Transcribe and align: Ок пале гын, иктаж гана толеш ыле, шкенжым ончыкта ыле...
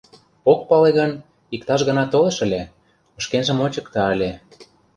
Ок 0.51 0.59
пале 0.69 0.89
гын, 0.99 1.11
иктаж 1.55 1.81
гана 1.89 2.03
толеш 2.13 2.37
ыле, 2.45 2.61
шкенжым 3.23 3.57
ончыкта 3.65 4.03
ыле... 4.13 4.31